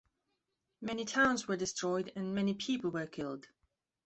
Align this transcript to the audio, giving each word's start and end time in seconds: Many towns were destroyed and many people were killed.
Many 0.81 1.05
towns 1.05 1.47
were 1.47 1.55
destroyed 1.55 2.11
and 2.15 2.33
many 2.33 2.55
people 2.55 2.89
were 2.89 3.05
killed. 3.05 3.45